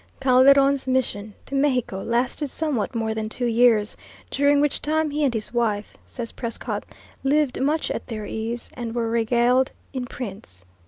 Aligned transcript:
Calderon's 0.19 0.87
mission 0.87 1.35
to 1.45 1.53
Mexico 1.53 2.01
lasted 2.01 2.49
somewhat 2.49 2.95
more 2.95 3.13
than 3.13 3.29
two 3.29 3.45
years, 3.45 3.95
during 4.31 4.59
which 4.59 4.81
time 4.81 5.11
he 5.11 5.23
and 5.23 5.31
his 5.35 5.53
wife, 5.53 5.95
says 6.07 6.31
Prescott, 6.31 6.85
"lived 7.23 7.61
much 7.61 7.91
at 7.91 8.07
their 8.07 8.25
ease," 8.25 8.71
and 8.73 8.95
"were 8.95 9.11
regaled 9.11 9.71
en 9.93 10.05
prince." 10.05 10.65